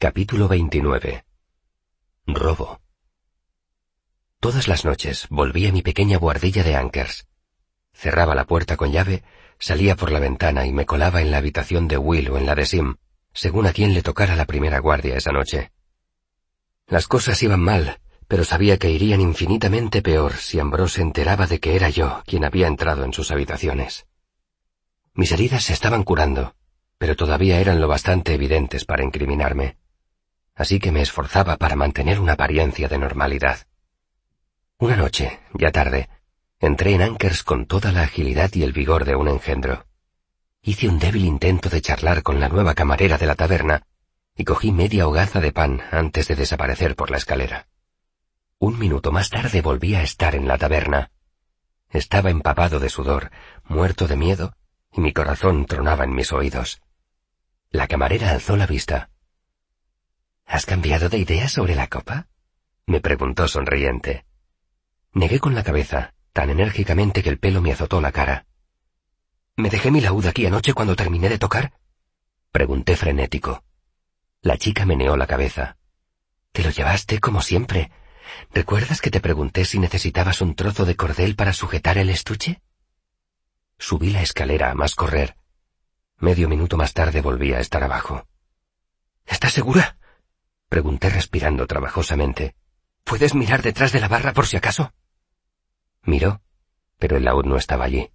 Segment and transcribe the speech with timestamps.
[0.00, 1.24] Capítulo 29
[2.28, 2.80] Robo
[4.38, 7.26] Todas las noches volví a mi pequeña buhardilla de Ankers.
[7.92, 9.24] Cerraba la puerta con llave,
[9.58, 12.54] salía por la ventana y me colaba en la habitación de Will o en la
[12.54, 12.94] de Sim,
[13.32, 15.72] según a quien le tocara la primera guardia esa noche.
[16.86, 21.58] Las cosas iban mal, pero sabía que irían infinitamente peor si Ambrose se enteraba de
[21.58, 24.06] que era yo quien había entrado en sus habitaciones.
[25.14, 26.54] Mis heridas se estaban curando,
[26.98, 29.76] pero todavía eran lo bastante evidentes para incriminarme.
[30.58, 33.60] Así que me esforzaba para mantener una apariencia de normalidad.
[34.78, 36.08] Una noche, ya tarde,
[36.58, 39.86] entré en Ankers con toda la agilidad y el vigor de un engendro.
[40.60, 43.84] Hice un débil intento de charlar con la nueva camarera de la taberna
[44.34, 47.68] y cogí media hogaza de pan antes de desaparecer por la escalera.
[48.58, 51.12] Un minuto más tarde volví a estar en la taberna.
[51.90, 53.30] Estaba empapado de sudor,
[53.64, 54.54] muerto de miedo,
[54.92, 56.80] y mi corazón tronaba en mis oídos.
[57.70, 59.10] La camarera alzó la vista.
[60.48, 62.26] ¿Has cambiado de idea sobre la copa?
[62.86, 64.24] me preguntó sonriente.
[65.12, 68.46] Negué con la cabeza, tan enérgicamente que el pelo me azotó la cara.
[69.56, 71.74] ¿Me dejé mi laúd aquí anoche cuando terminé de tocar?
[72.50, 73.62] Pregunté frenético.
[74.40, 75.76] La chica meneó la cabeza.
[76.52, 77.92] Te lo llevaste como siempre.
[78.54, 82.62] ¿Recuerdas que te pregunté si necesitabas un trozo de cordel para sujetar el estuche?
[83.78, 85.36] Subí la escalera a más correr.
[86.16, 88.26] Medio minuto más tarde volví a estar abajo.
[89.26, 89.97] ¿Estás segura?
[90.68, 92.54] Pregunté respirando trabajosamente.
[93.04, 94.92] ¿Puedes mirar detrás de la barra por si acaso?
[96.02, 96.42] Miró,
[96.98, 98.10] pero el laúd no estaba allí.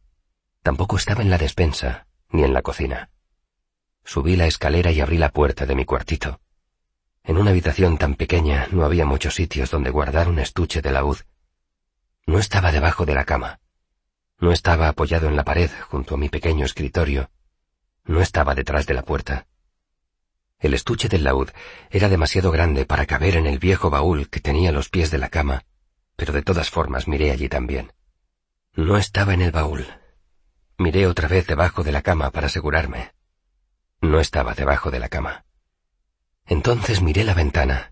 [0.62, 3.10] Tampoco estaba en la despensa, ni en la cocina.
[4.04, 6.40] Subí la escalera y abrí la puerta de mi cuartito.
[7.24, 11.18] En una habitación tan pequeña no había muchos sitios donde guardar un estuche de laúd.
[12.26, 13.60] No estaba debajo de la cama.
[14.40, 17.32] No estaba apoyado en la pared junto a mi pequeño escritorio.
[18.06, 19.48] No estaba detrás de la puerta.
[20.64, 21.50] El estuche del laúd
[21.92, 25.28] era demasiado grande para caber en el viejo baúl que tenía los pies de la
[25.28, 25.66] cama,
[26.16, 27.92] pero de todas formas miré allí también.
[28.74, 29.86] No estaba en el baúl.
[30.78, 33.12] Miré otra vez debajo de la cama para asegurarme.
[34.00, 35.44] No estaba debajo de la cama.
[36.46, 37.92] Entonces miré la ventana.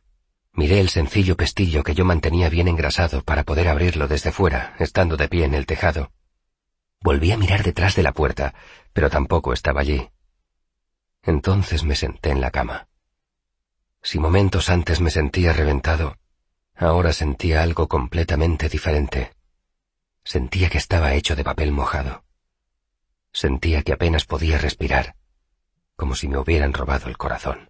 [0.54, 5.18] Miré el sencillo pestillo que yo mantenía bien engrasado para poder abrirlo desde fuera, estando
[5.18, 6.14] de pie en el tejado.
[7.02, 8.54] Volví a mirar detrás de la puerta,
[8.94, 10.10] pero tampoco estaba allí.
[11.24, 12.88] Entonces me senté en la cama.
[14.02, 16.18] Si momentos antes me sentía reventado,
[16.76, 19.34] ahora sentía algo completamente diferente.
[20.24, 22.24] Sentía que estaba hecho de papel mojado.
[23.32, 25.16] Sentía que apenas podía respirar,
[25.96, 27.70] como si me hubieran robado el corazón.